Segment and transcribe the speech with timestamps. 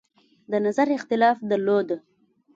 [0.51, 1.89] د نظر اختلاف درلود.